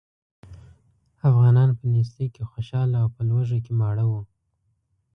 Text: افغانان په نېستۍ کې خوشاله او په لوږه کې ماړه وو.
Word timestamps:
افغانان 1.29 1.69
په 1.77 1.83
نېستۍ 1.91 2.27
کې 2.35 2.43
خوشاله 2.51 2.97
او 3.03 3.07
په 3.15 3.21
لوږه 3.29 3.59
کې 3.65 3.73
ماړه 3.81 4.05
وو. 4.09 4.21